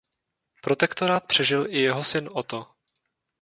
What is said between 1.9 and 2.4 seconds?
syn